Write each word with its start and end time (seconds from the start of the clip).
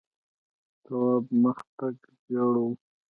تواب 0.83 1.25
مخ 1.41 1.59
تک 1.77 1.97
ژېړ 2.25 2.53
و. 2.65 2.65